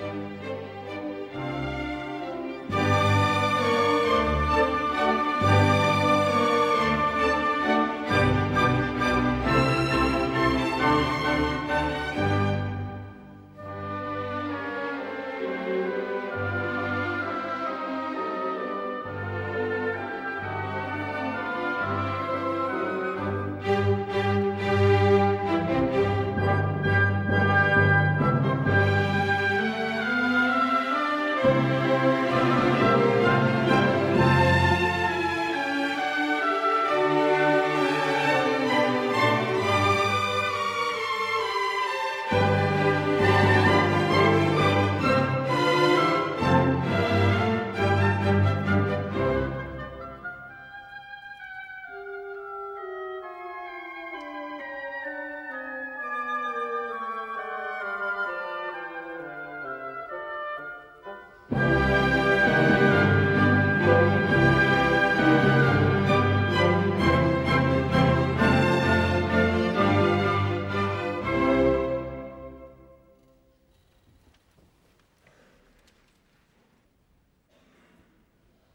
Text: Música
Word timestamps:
Música 0.00 0.77